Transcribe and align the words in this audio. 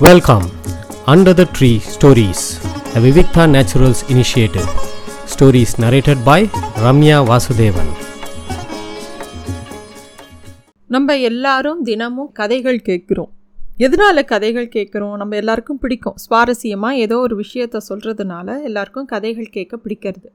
Welcome 0.00 0.44
under 1.06 1.34
the 1.34 1.44
tree 1.58 1.80
stories 1.94 2.42
the 2.92 3.00
Vivikta 3.00 3.42
Naturals 3.54 4.02
initiative 4.08 4.68
stories 5.32 5.74
narrated 5.78 6.24
by 6.24 6.48
Ramya 6.84 7.18
Vasudevan 7.30 7.90
நம்ம 10.86 11.16
எல்லாரும் 11.16 11.82
தினமும் 11.82 12.32
கதைகள் 12.32 12.80
கேட்குறோம். 12.84 13.28
எதனால் 13.76 14.24
கதைகள் 14.24 14.68
கேட்குறோம்? 14.68 15.16
நம்ம 15.16 15.36
எல்லாருக்கும் 15.36 15.78
பிடிக்கும். 15.78 16.14
சுவாரஸ்யமாக 16.30 16.92
ஏதோ 16.92 17.18
ஒரு 17.18 17.44
விஷயத்த 17.44 17.80
சொல்கிறதுனால 17.88 18.62
எல்லாருக்கும் 18.62 19.06
கதைகள் 19.06 19.50
கேட்க 19.50 19.78
பிடிக்கிறது. 19.84 20.28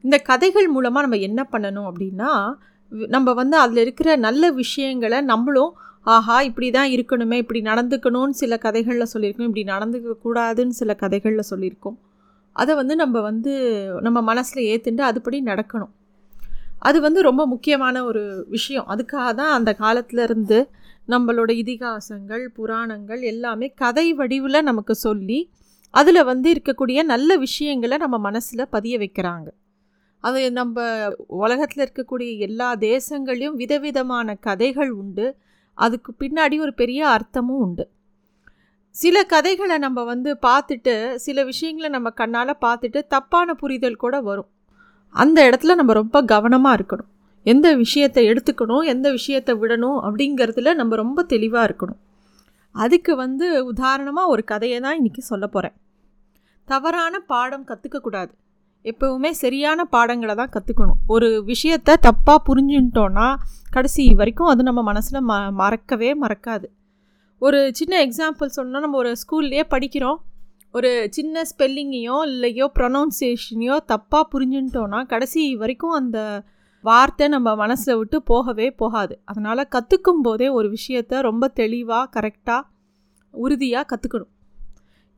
இந்த 0.00 0.18
கதைகள் 0.18 0.68
மூலமாக 0.68 1.06
நம்ம 1.06 1.16
என்ன 1.16 1.46
பண்ணணும் 1.52 1.92
அப்படின்னா 1.92 2.54
நம்ம 3.08 3.32
வந்து 3.32 3.58
அதில் 3.58 3.76
இருக்கிற 3.76 4.16
நல்ல 4.16 4.50
விஷயங்களை 4.50 5.20
நம்மளும் 5.20 5.74
ஆஹா 6.14 6.36
இப்படி 6.40 6.68
தான் 6.70 6.90
இருக்கணுமே 6.90 7.36
இப்படி 7.42 7.60
நடந்துக்கணும்னு 7.60 8.36
சில 8.40 8.56
கதைகளில் 8.58 9.10
சொல்லியிருக்கோம் 9.14 9.48
இப்படி 9.50 9.64
நடந்துக்க 9.74 10.14
கூடாதுன்னு 10.24 10.74
சில 10.80 10.94
கதைகளில் 10.94 11.48
சொல்லியிருக்கோம். 11.50 11.96
அதை 12.56 12.74
வந்து 12.74 12.94
நம்ம 12.96 13.20
வந்து 13.20 13.52
நம்ம 14.00 14.18
மனசில் 14.22 14.68
ஏற்றுண்டு 14.70 15.02
அதுபடி 15.10 15.38
நடக்கணும். 15.50 15.92
அது 16.78 16.98
வந்து 17.00 17.20
ரொம்ப 17.22 17.42
முக்கியமான 17.46 18.04
ஒரு 18.04 18.22
விஷயம். 18.48 18.86
அதுக்காக 18.88 19.28
தான் 19.40 19.52
அந்த 19.52 19.70
காலத்துல 19.78 20.22
இருந்து 20.22 20.58
நம்மளோட 21.08 21.50
இதிகாசங்கள் 21.62 22.44
புராணங்கள் 22.56 23.22
எல்லாமே 23.22 23.68
கதை 23.82 24.06
வடிவில் 24.14 24.66
நமக்கு 24.70 24.94
சொல்லி 25.06 25.38
அதில் 25.94 26.22
வந்து 26.24 26.48
இருக்கக்கூடிய 26.54 27.02
நல்ல 27.02 27.30
விஷயங்களை 27.36 27.96
நம்ம 27.96 28.16
மனசில் 28.18 28.70
பதிய 28.70 28.94
வைக்கிறாங்க. 28.98 29.48
அது 30.24 30.40
நம்ம 30.52 30.76
உலகத்தில் 31.42 31.84
இருக்கக்கூடிய 31.86 32.30
எல்லா 32.38 32.68
தேசங்களையும் 32.88 33.58
விதவிதமான 33.62 34.34
கதைகள் 34.46 34.90
உண்டு. 35.02 35.26
அதுக்கு 35.84 36.10
பின்னாடி 36.20 36.56
ஒரு 36.60 36.72
பெரிய 36.74 37.00
அர்த்தமும் 37.08 37.62
உண்டு. 37.64 37.84
சில 38.94 39.16
கதைகளை 39.24 39.76
நம்ம 39.78 40.04
வந்து 40.04 40.30
பார்த்துட்டு 40.46 40.94
சில 41.26 41.44
விஷயங்களை 41.44 41.88
நம்ம 41.90 42.08
கண்ணால் 42.10 42.60
பார்த்துட்டு 42.60 43.00
தப்பான 43.06 43.54
புரிதல் 43.54 44.02
கூட 44.04 44.16
வரும். 44.20 44.48
அந்த 45.14 45.38
இடத்துல 45.50 45.74
நம்ம 45.74 45.92
ரொம்ப 45.92 46.18
கவனமாக 46.22 46.76
இருக்கணும். 46.78 47.10
எந்த 47.46 47.68
விஷயத்தை 47.76 48.22
எடுத்துக்கணும் 48.30 48.84
எந்த 48.84 49.08
விஷயத்தை 49.10 49.54
விடணும் 49.54 49.98
அப்படிங்கிறதுல 50.06 50.74
நம்ம 50.74 50.96
ரொம்ப 50.96 51.22
தெளிவாக 51.32 51.68
இருக்கணும். 51.68 52.00
அதுக்கு 52.74 53.12
வந்து 53.16 53.46
உதாரணமாக 53.64 54.32
ஒரு 54.34 54.42
கதையை 54.44 54.80
தான் 54.80 54.98
இன்றைக்கி 55.00 55.22
சொல்ல 55.30 55.46
போகிறேன் 55.46 55.76
தவறான 56.68 57.14
பாடம் 57.30 57.68
கற்றுக்கக்கூடாது 57.68 58.32
எப்போவுமே 58.84 59.30
சரியான 59.42 59.84
பாடங்களை 59.84 60.34
தான் 60.34 60.52
கற்றுக்கணும் 60.54 61.00
ஒரு 61.14 61.28
விஷயத்தை 61.44 61.94
தப்பாக 62.06 62.38
புரிஞ்சுட்டோன்னா 62.48 63.26
கடைசி 63.74 64.02
வரைக்கும் 64.14 64.50
அது 64.52 64.62
நம்ம 64.62 64.82
மனசில் 64.82 65.26
ம 65.30 65.34
மறக்கவே 65.52 66.10
மறக்காது. 66.22 66.66
ஒரு 67.42 67.58
சின்ன 67.72 67.94
எக்ஸாம்பிள் 68.06 68.56
சொன்னால் 68.56 68.84
நம்ம 68.84 68.96
ஒரு 68.96 69.12
ஸ்கூல்லையே 69.22 69.64
படிக்கிறோம். 69.74 70.18
ஒரு 70.72 70.90
சின்ன 71.16 71.42
ஸ்பெல்லிங்கையோ 71.50 72.16
இல்லையோ 72.30 72.66
ப்ரொனவுன்சியேஷனையோ 72.78 73.76
தப்பாக 73.92 74.24
புரிஞ்சுட்டோன்னா 74.32 75.00
கடைசி 75.06 75.42
வரைக்கும் 75.56 75.96
அந்த 76.00 76.18
வார்த்தை 76.84 77.26
நம்ம 77.28 77.54
மனசில் 77.56 77.98
விட்டு 77.98 78.18
போகவே 78.22 78.66
போகாது. 78.82 79.14
அதனால் 79.24 79.70
கற்றுக்கும் 79.74 80.22
போதே 80.26 80.48
ஒரு 80.48 80.68
விஷயத்த 80.76 81.20
ரொம்ப 81.20 81.48
தெளிவாக 81.60 82.10
கரெக்டாக 82.16 82.68
உறுதியாக 83.34 83.86
கற்றுக்கணும் 83.92 84.32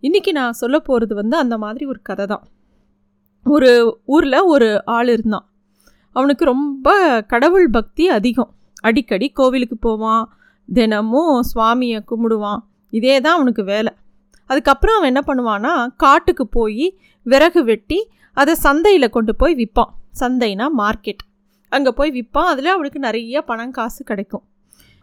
இன்றைக்கி 0.02 0.32
நான் 0.32 0.58
சொல்ல 0.62 0.76
போகிறது 0.80 1.14
வந்து 1.14 1.36
அந்த 1.36 1.58
மாதிரி 1.58 1.84
ஒரு 1.86 2.00
கதை 2.02 2.26
தான். 2.26 2.44
ஒரு 3.46 4.00
ஊரில் 4.04 4.46
ஒரு 4.54 4.84
ஆள் 4.84 5.08
இருந்தான். 5.08 5.46
அவனுக்கு 6.12 6.44
ரொம்ப 6.44 6.88
கடவுள் 7.22 7.70
பக்தி 7.70 8.08
அதிகம். 8.08 8.50
அடிக்கடி 8.80 9.30
கோவிலுக்கு 9.30 9.76
போவான். 9.76 10.24
தினமும் 10.68 11.42
சுவாமியை 11.54 12.00
கும்பிடுவான். 12.10 12.60
இதே 12.90 13.20
தான் 13.20 13.34
அவனுக்கு 13.34 13.64
வேலை. 13.64 13.92
அதுக்கப்புறம் 14.46 14.96
அவன் 14.96 15.10
என்ன 15.12 15.22
பண்ணுவான்னா 15.26 15.72
காட்டுக்கு 15.96 16.46
போய் 16.46 16.98
விறகு 17.22 17.64
வெட்டி 17.64 17.98
அதை 18.32 18.54
சந்தையில் 18.54 19.14
கொண்டு 19.16 19.36
போய் 19.36 19.54
விற்பான் 19.54 19.92
சந்தைனா 20.20 20.66
மார்க்கெட். 20.78 21.22
அங்கே 21.68 21.90
போய் 21.90 22.10
விற்பான் 22.10 22.50
அதில் 22.52 22.66
அவனுக்கு 22.66 22.98
நிறைய 22.98 23.42
பணம் 23.42 23.70
காசு 23.70 24.04
கிடைக்கும். 24.04 24.44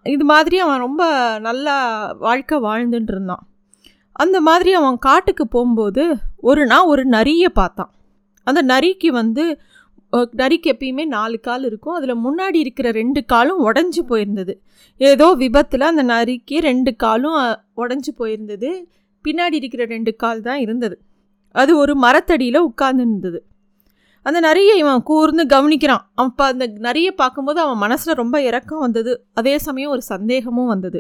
இது 0.06 0.24
மாதிரி 0.24 0.58
அவன் 0.60 0.80
ரொம்ப 0.80 1.04
நல்லா 1.40 1.76
வாழ்க்கை 2.14 2.58
வாழ்ந்துட்டு 2.60 3.14
இருந்தான். 3.16 3.48
அந்த 4.12 4.42
மாதிரி 4.42 4.74
அவன் 4.74 4.98
காட்டுக்கு 4.98 5.48
போகும்போது 5.48 6.16
ஒரு 6.38 6.66
நாள் 6.66 6.86
ஒரு 6.86 7.06
நரியை 7.06 7.50
பார்த்தான். 7.50 7.92
அந்த 8.50 8.62
நரிக்கு 8.74 9.10
வந்து 9.22 9.46
நரிக்கு 10.42 10.68
எப்பயுமே 10.74 11.04
நாலு 11.16 11.38
கால் 11.48 11.64
இருக்கும். 11.70 11.96
அதில் 11.98 12.22
முன்னாடி 12.26 12.58
இருக்கிற 12.66 12.88
ரெண்டு 13.00 13.22
காலும் 13.32 13.60
உடஞ்சி 13.68 14.02
போயிருந்தது. 14.10 14.54
ஏதோ 15.10 15.28
விபத்தில் 15.42 15.90
அந்த 15.92 16.04
நரிக்கு 16.14 16.58
ரெண்டு 16.70 16.92
காலும் 17.04 17.38
உடஞ்சி 17.84 18.12
போயிருந்தது. 18.20 18.70
பின்னாடி 19.26 19.56
இருக்கிற 19.62 19.86
ரெண்டு 19.96 20.12
கால் 20.24 20.42
தான் 20.48 20.60
இருந்தது. 20.66 20.96
அது 21.56 21.72
ஒரு 21.78 21.94
மரத்தடியில் 22.06 22.66
உட்கார்ந்து 22.70 23.04
இருந்தது. 23.08 23.40
அந்த 24.26 24.40
நரியை 24.48 24.74
இவன் 24.84 25.04
கூர்ந்து 25.10 25.44
கவனிக்கிறான். 25.54 26.04
அப்போ 26.24 26.44
அந்த 26.54 26.66
நரியை 26.88 27.12
பார்க்கும்போது 27.22 27.60
அவன் 27.66 27.82
மனசில் 27.84 28.20
ரொம்ப 28.22 28.38
இறக்கம் 28.50 28.84
வந்தது. 28.86 29.12
அதே 29.34 29.54
சமயம் 29.68 29.94
ஒரு 29.96 30.04
சந்தேகமும் 30.14 30.72
வந்தது. 30.74 31.00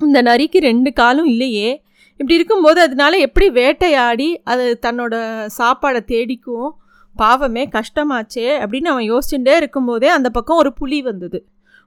இந்த 0.00 0.18
நரிக்கு 0.28 0.58
ரெண்டு 0.70 0.92
காலும் 1.00 1.28
இல்லையே. 1.32 1.70
இப்படி 2.20 2.34
இருக்கும்போது 2.34 2.78
அதனால 2.80 3.12
எப்படி 3.16 3.46
வேட்டையாடி 3.50 4.26
அது 4.44 4.64
தன்னோட 4.86 5.14
சாப்பாடை 5.58 6.00
தேடிக்கும்? 6.12 6.68
பாவமே 7.16 7.62
கஷ்டமாச்சே 7.76 8.48
அப்படின்னு 8.62 8.88
அவன் 8.92 9.06
யோசிச்சுட்டே 9.12 9.54
இருக்கும்போதே 9.60 10.08
அந்த 10.08 10.28
பக்கம் 10.30 10.56
ஒரு 10.56 10.70
புலி 10.72 10.98
வந்தது. 11.02 11.38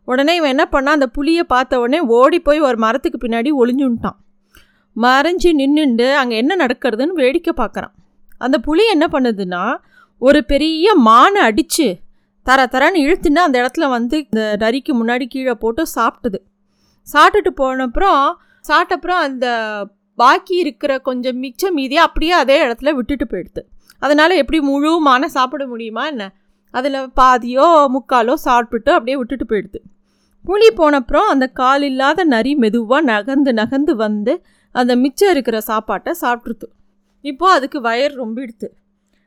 உடனே 0.07 0.33
இவன் 0.35 0.53
என்ன 0.55 0.66
பண்ணான்? 0.71 0.97
அந்த 0.97 1.07
புலியை 1.07 1.44
பார்த்த 1.44 1.79
உடனே 1.79 1.99
ஓடி 2.17 2.39
போய் 2.39 2.59
ஒரு 2.59 2.77
மரத்துக்கு 2.77 3.19
பின்னாடி 3.27 3.51
ஒளிஞ்சுன்ட்டான். 3.61 4.17
மறைஞ்சு 4.95 5.51
நின்றுண்டு 5.53 6.07
அங்கே 6.16 6.35
என்ன 6.35 6.53
நடக்கிறதுன்னு 6.55 7.19
வேடிக்கை 7.21 7.53
பார்க்குறான். 7.61 7.94
அந்த 8.38 8.57
புலி 8.59 8.83
என்ன 8.88 9.05
பண்ணுதுன்னா 9.11 9.63
ஒரு 10.21 10.39
பெரிய 10.45 10.88
மானை 11.05 11.41
அடித்து 11.50 11.88
தர 12.45 12.65
தரன்னு 12.73 13.01
இழுத்துன்னு 13.05 13.47
அந்த 13.47 13.57
இடத்துல 13.61 13.88
வந்து 13.89 14.15
இந்த 14.23 14.41
நரிக்கு 14.59 14.94
முன்னாடி 15.00 15.25
கீழே 15.25 15.53
போட்டு 15.63 15.83
சாப்பிட்டுது. 15.95 16.39
சாப்பிட்டுட்டு 17.07 17.51
போனப்புறம் 17.61 18.23
சாப்பிட்டப்புறம் 18.67 19.21
அந்த 19.27 19.45
பாக்கி 20.13 20.56
இருக்கிற 20.56 21.00
கொஞ்சம் 21.00 21.38
மிச்சம் 21.38 21.74
மீதியை 21.74 22.03
அப்படியே 22.03 22.31
அதே 22.31 22.68
இடத்துல 22.68 22.91
விட்டுட்டு 22.91 23.28
போயிடுது 23.31 23.62
அதனால் 24.00 24.29
எப்படி 24.29 24.59
முழுமான 24.59 25.29
சாப்பிட 25.29 25.68
முடியுமா 25.68 26.07
என்ன? 26.07 26.34
அதில் 26.72 27.12
பாதியோ 27.16 27.96
முக்காலோ 27.96 28.34
சாப்பிட்டுட்டு 28.46 28.90
அப்படியே 28.90 29.18
விட்டுட்டு 29.18 29.46
போயிடுது 29.50 29.79
புலி 30.46 30.68
போனப்புறம் 30.78 31.28
அந்த 31.28 31.47
கால் 31.47 31.81
இல்லாத 31.81 32.24
நரி 32.24 32.56
மெதுவாக 32.56 33.01
நகர்ந்து 33.01 33.53
நகர்ந்து 33.53 33.96
வந்து 33.96 34.41
அந்த 34.72 34.96
மிச்சம் 34.96 35.29
இருக்கிற 35.29 35.62
சாப்பாட்டை 35.62 36.13
சாப்பிட்ருது 36.22 36.68
இப்போது 37.22 37.51
அதுக்கு 37.51 37.81
வயர் 37.81 38.12
ரொம்பிடுது 38.12 38.69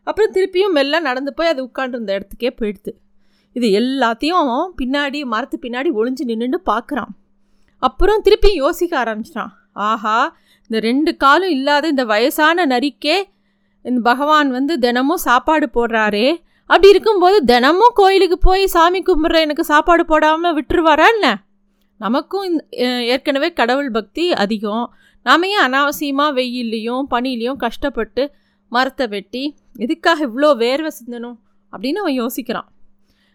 அப்புறம் 0.03 0.33
திருப்பியும் 0.33 0.73
மெல்ல 0.73 0.99
நடந்து 0.99 1.35
போய் 1.35 1.49
அது 1.49 1.63
உட்காண்டிருந்த 1.65 2.19
இடத்துக்கே 2.19 2.51
போயிடுது 2.61 2.93
இது 3.53 3.81
எல்லாத்தையும் 3.81 4.71
பின்னாடி 4.83 5.25
மரத்து 5.25 5.59
பின்னாடி 5.63 5.91
ஒளிஞ்சு 5.93 6.25
நின்றுட்டு 6.27 6.59
பார்க்குறான் 6.67 7.13
அப்புறம் 7.79 8.21
திருப்பி 8.21 8.53
யோசிக்க 8.53 9.05
ஆரம்பிச்சிட்டான். 9.05 9.49
ஆஹா 9.73 10.37
இந்த 10.71 10.78
ரெண்டு 10.88 11.10
காலும் 11.22 11.54
இல்லாத 11.56 11.84
இந்த 11.94 12.04
வயசான 12.12 12.66
நரிக்கே 12.75 13.16
இந்த 13.84 14.00
பகவான் 14.10 14.49
வந்து 14.56 14.75
தினமும் 14.84 15.25
சாப்பாடு 15.27 15.66
போடுறாரே. 15.75 16.28
அப்படி 16.71 16.88
இருக்கும்போது 16.93 17.37
தினமும் 17.50 17.97
கோயிலுக்கு 17.99 18.38
போய் 18.47 18.65
சாமி 18.75 19.00
கும்பிட்ற 19.09 19.41
எனக்கு 19.47 19.65
சாப்பாடு 19.72 20.05
போடாமல் 20.12 20.56
விட்டுருவாரா 20.56 21.06
என்ன? 21.15 21.26
நமக்கும் 22.00 22.47
ஏற்கனவே 23.15 23.49
கடவுள் 23.60 23.91
பக்தி 23.91 24.25
அதிகம். 24.44 24.87
நாம 25.26 25.47
ஏன் 25.53 25.65
அனாவசியமாக 25.66 26.37
வெயில்லையும் 26.38 27.05
பனிலையும் 27.12 27.60
கஷ்டப்பட்டு 27.65 28.25
மரத்தை 28.72 29.06
வெட்டி 29.15 29.44
எதுக்காக 29.84 30.19
இவ்வளோ 30.28 30.50
வேர்வை 30.62 30.91
சிந்தணும் 30.99 31.37
அப்படின்னு 31.72 32.03
அவன் 32.03 32.19
யோசிக்கிறான். 32.22 32.69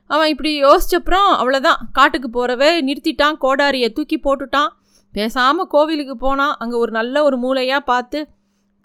அவன் 0.09 0.31
இப்படி 0.33 0.51
யோசிச்சப்புறம் 0.65 1.29
அவ்வளோதான் 1.39 1.81
காட்டுக்கு 1.97 2.29
போகிறவே 2.29 2.69
நிறுத்திட்டான் 2.87 3.37
கோடாரியை 3.43 3.89
தூக்கி 3.97 4.17
போட்டுட்டான். 4.23 4.71
பேசாமல் 5.13 5.67
கோவிலுக்கு 5.67 6.15
போனால் 6.17 6.55
அங்கே 6.57 6.77
ஒரு 6.77 6.91
நல்ல 6.91 7.23
ஒரு 7.23 7.37
மூலையாக 7.37 7.79
பார்த்து 7.79 8.19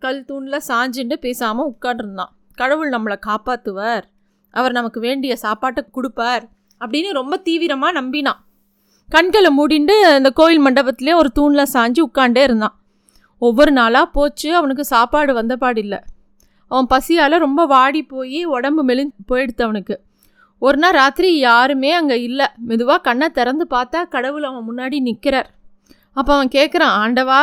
கல் 0.03 0.25
தூணில் 0.25 0.67
சாஞ்சுட்டு 0.69 1.17
பேசாமல் 1.17 1.69
உட்காண்டிருந்தான் 1.73 2.33
கடவுள் 2.55 2.91
நம்மளை 2.91 3.17
காப்பாற்றுவார் 3.29 4.05
அவர் 4.55 4.73
நமக்கு 4.73 5.01
வேண்டிய 5.01 5.33
சாப்பாட்டை 5.37 5.83
கொடுப்பார் 5.91 6.45
அப்படின்னு 6.81 7.11
ரொம்ப 7.13 7.35
தீவிரமாக 7.37 7.93
நம்பினான். 8.01 8.41
கண்களை 9.09 9.51
மூடிண்டு 9.59 9.95
அந்த 10.17 10.31
கோயில் 10.31 10.65
மண்டபத்திலே 10.67 11.13
ஒரு 11.15 11.31
தூணில் 11.33 11.73
சாஞ்சு 11.75 12.01
உட்காண்டே 12.07 12.43
இருந்தான். 12.43 12.75
ஒவ்வொரு 13.43 13.73
நாளாக 13.73 14.07
போச்சு 14.07 14.49
அவனுக்கு 14.55 14.85
சாப்பாடு 14.85 15.33
வந்த 15.35 15.57
இல்லை 15.77 16.01
அவன் 16.71 16.89
பசியால் 16.91 17.39
ரொம்ப 17.39 17.63
வாடி 17.67 18.01
போய் 18.03 18.41
உடம்பு 18.45 18.83
மெலிந்து 18.85 19.25
போயிடுத்து 19.27 19.63
அவனுக்கு. 19.65 19.97
ஒரு 20.63 20.79
நாள் 20.79 20.93
ராத்திரி 20.93 21.29
யாருமே 21.39 21.91
அங்கே 21.93 22.17
இல்லை. 22.23 22.47
மெதுவாக 22.69 23.01
கண்ணை 23.01 23.29
திறந்து 23.29 23.65
பார்த்தா 23.75 24.01
கடவுள் 24.15 24.43
அவன் 24.43 24.67
முன்னாடி 24.69 24.99
நிற்கிறார் 25.01 25.51
அப்போ 26.17 26.31
அவன் 26.35 26.55
கேட்குறான் 26.55 26.95
ஆண்டவா 27.03 27.41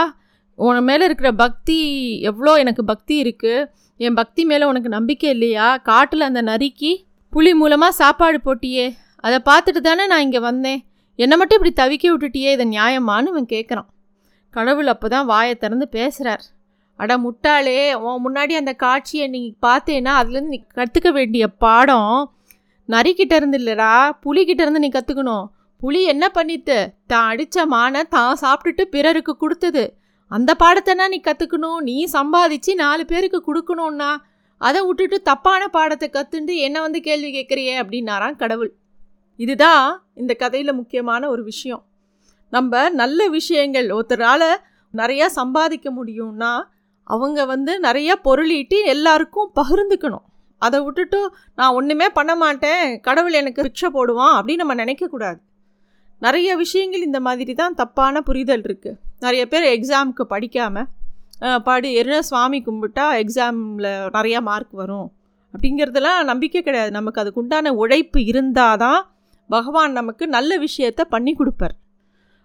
உன் 0.59 0.83
மேலே 0.83 1.03
இருக்கிற 1.05 1.29
பக்தி 1.35 1.77
எவ்வளோ 2.21 2.51
எனக்கு 2.57 2.83
பக்தி 2.83 3.15
இருக்குது 3.23 3.67
என் 3.99 4.13
பக்தி 4.13 4.41
மேலே 4.45 4.65
உனக்கு 4.65 4.89
நம்பிக்கை 4.89 5.29
இல்லையா? 5.29 5.67
காட்டில் 5.81 6.21
அந்த 6.21 6.41
நரிக்கு 6.41 6.91
புலி 7.33 7.51
மூலமாக 7.53 7.97
சாப்பாடு 7.99 8.39
போட்டியே. 8.45 8.85
அதை 9.23 9.37
பார்த்துட்டு 9.45 9.81
தானே 9.81 10.03
நான் 10.07 10.19
இங்கே 10.19 10.39
வந்தேன். 10.39 10.79
என்னை 11.19 11.35
மட்டும் 11.37 11.57
இப்படி 11.57 11.73
தவிக்க 11.81 12.05
விட்டுட்டியே 12.11 12.49
இதை 12.51 12.65
நியாயமான்னு 12.67 13.31
இவன் 13.31 13.53
கேட்குறான் 13.53 13.89
கடவுள் 14.53 14.87
அப்போ 14.87 15.07
தான் 15.07 15.25
வாயை 15.25 15.53
திறந்து 15.55 15.85
பேசுகிறார் 15.89 16.43
அட 16.99 17.13
முட்டாளே 17.17 17.77
உன் 17.99 18.23
முன்னாடி 18.25 18.53
அந்த 18.57 18.73
காட்சியை 18.75 19.27
நீ 19.27 19.41
பார்த்தேன்னா 19.61 20.11
அதுலேருந்து 20.19 20.53
நீ 20.55 20.59
கற்றுக்க 20.75 21.09
வேண்டிய 21.11 21.43
பாடம் 21.63 22.15
நரிக்கிட்ட 22.89 23.33
இருந்து 23.35 23.57
இல்லைடா 23.57 23.91
புலிகிட்ட 24.25 24.61
இருந்து 24.61 24.79
நீ 24.79 24.89
கற்றுக்கணும் 24.93 25.45
புலி 25.83 26.01
என்ன 26.11 26.25
பண்ணித்து? 26.35 26.77
தான் 27.11 27.29
அடித்த 27.31 27.65
மானை 27.73 28.01
தான் 28.15 28.39
சாப்பிட்டுட்டு 28.43 28.83
பிறருக்கு 28.95 29.33
கொடுத்தது. 29.43 29.83
அந்த 30.31 30.51
பாடத்தைனா 30.61 31.05
நீ 31.13 31.17
கற்றுக்கணும் 31.25 31.79
நீ 31.87 31.95
சம்பாதிச்சு 32.17 32.71
நாலு 32.83 33.03
பேருக்கு 33.09 33.39
கொடுக்கணும்னா 33.47 34.11
அதை 34.61 34.81
விட்டுட்டு 34.87 35.17
தப்பான 35.29 35.61
பாடத்தை 35.75 36.07
கற்றுண்டு 36.09 36.53
என்னை 36.65 36.79
வந்து 36.85 36.99
கேள்வி 37.07 37.29
கேட்குறியே 37.35 37.73
அப்படின்னாராம் 37.81 38.39
கடவுள். 38.43 38.71
இதுதான் 39.39 39.85
இந்த 40.21 40.33
கதையில் 40.43 40.77
முக்கியமான 40.79 41.21
ஒரு 41.33 41.43
விஷயம். 41.51 41.83
நம்ம 42.53 42.89
நல்ல 43.01 43.27
விஷயங்கள் 43.37 43.87
ஒருத்தரால் 43.97 44.49
நிறையா 44.93 45.27
சம்பாதிக்க 45.39 45.87
முடியும்னா 45.99 46.51
அவங்க 47.07 47.39
வந்து 47.53 47.73
நிறையா 47.87 48.13
பொருளீட்டி 48.27 48.77
எல்லாருக்கும் 48.93 49.49
பகிர்ந்துக்கணும். 49.59 50.25
அதை 50.61 50.77
விட்டுட்டு 50.83 51.19
நான் 51.59 51.75
ஒன்றுமே 51.79 52.07
பண்ண 52.17 52.33
மாட்டேன் 52.43 52.83
கடவுள் 53.07 53.39
எனக்கு 53.41 53.65
ரிக்ஷை 53.67 53.89
போடுவான் 53.97 54.35
அப்படின்னு 54.37 54.63
நம்ம 54.63 54.75
நினைக்கக்கூடாது 54.83 55.39
நிறைய 56.25 56.49
விஷயங்கள் 56.63 57.07
இந்த 57.07 57.19
மாதிரி 57.27 57.53
தான் 57.61 57.77
தப்பான 57.81 58.21
புரிதல் 58.27 58.65
இருக்குது 58.67 58.99
நிறைய 59.25 59.43
பேர் 59.51 59.65
எக்ஸாமுக்கு 59.75 60.23
படிக்காமல் 60.33 60.89
படி 61.67 61.89
என்ன 62.01 62.19
சுவாமி 62.29 62.59
கும்பிட்டா 62.65 63.05
எக்ஸாமில் 63.21 63.89
நிறையா 64.15 64.39
மார்க் 64.49 64.73
வரும். 64.81 65.07
அப்படிங்கிறதெல்லாம் 65.53 66.19
நம்பிக்கை 66.29 66.61
கிடையாது. 66.67 66.91
நமக்கு 66.97 67.21
அதுக்கு 67.21 67.41
உண்டான 67.41 67.73
உழைப்பு 67.81 68.19
இருந்தால் 68.31 68.79
தான் 68.83 69.01
பகவான் 69.49 69.97
நமக்கு 69.99 70.23
நல்ல 70.35 70.51
விஷயத்த 70.65 71.01
பண்ணி 71.13 71.33
கொடுப்பார். 71.39 71.75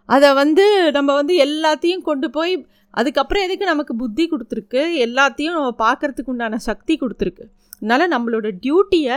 அதை 0.08 0.28
வந்து 0.40 0.64
நம்ம 0.96 1.14
வந்து 1.20 1.34
எல்லாத்தையும் 1.46 2.04
கொண்டு 2.08 2.28
போய் 2.36 2.54
அதுக்கப்புறம் 3.00 3.44
எதுக்கு 3.46 3.64
நமக்கு 3.72 3.94
புத்தி 4.02 4.24
கொடுத்துருக்கு? 4.32 4.82
எல்லாத்தையும் 5.06 5.56
நம்ம 5.58 5.70
பார்க்குறதுக்கு 5.84 6.32
உண்டான 6.34 6.60
சக்தி 6.68 6.94
கொடுத்துருக்கு. 7.02 7.44
அதனால் 7.80 8.12
நம்மளோட 8.14 8.46
டியூட்டியை 8.64 9.16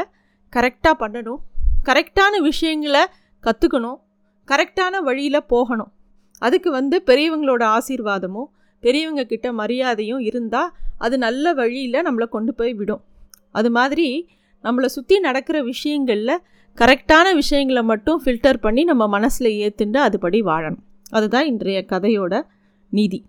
கரெக்டாக 0.53 0.95
பண்ணணும். 1.03 1.41
கரெக்டான 1.89 2.33
விஷயங்களை 2.49 3.03
கற்றுக்கணும் 3.43 3.99
கரெக்டான 4.47 4.99
வழியில் 5.01 5.47
போகணும். 5.47 5.91
அதுக்கு 6.39 6.71
வந்து 6.71 7.03
பெரியவங்களோட 7.05 7.63
ஆசீர்வாதமும் 7.77 8.49
பெரியவங்க 8.79 9.23
கிட்ட 9.23 9.51
மரியாதையும் 9.51 10.19
இருந்தால் 10.19 10.71
அது 10.97 11.17
நல்ல 11.17 11.53
வழியில் 11.53 12.05
நம்மளை 12.07 12.23
கொண்டு 12.23 12.53
போய் 12.53 12.73
விடும். 12.73 13.03
அது 13.51 13.71
மாதிரி 13.71 14.29
நம்மளை 14.63 14.85
சுற்றி 14.85 15.19
நடக்கிற 15.19 15.61
விஷயங்களில் 15.61 16.41
கரெக்டான 16.77 17.33
விஷயங்களை 17.33 17.83
மட்டும் 17.83 18.21
ஃபில்டர் 18.25 18.57
பண்ணி 18.57 18.83
நம்ம 18.83 19.07
மனசில் 19.07 19.51
ஏற்றுண்டு 19.65 19.99
அதுபடி 20.07 20.41
வாழணும். 20.51 20.83
அதுதான் 21.09 21.45
இன்றைய 21.45 21.85
கதையோட 21.89 22.41
நீதி. 22.89 23.25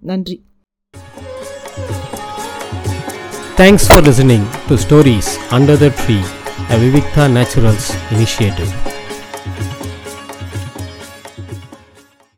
நன்றி. 0.00 0.44
Thanks 3.56 3.86
for 3.88 4.02
listening 4.02 4.48
to 4.68 4.74
stories 4.74 5.32
under 5.50 5.78
the 5.78 5.88
tree 6.02 6.18
a 6.74 6.76
Vivikta 6.82 7.24
Naturals 7.36 7.88
initiative. 8.12 8.95